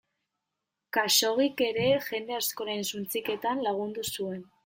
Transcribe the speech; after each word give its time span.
Khaxoggik 0.97 1.61
ere 1.65 1.83
jende 2.07 2.35
askoren 2.39 2.83
suntsiketan 2.95 3.63
lagundu 3.69 4.09
zuen. 4.17 4.45